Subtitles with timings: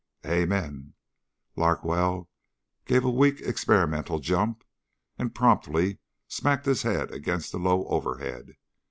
[0.25, 0.95] "Amen."
[1.55, 2.27] Larkwell
[2.85, 4.63] gave a weak experimental jump
[5.19, 8.53] and promptly smacked his head against the low overhead.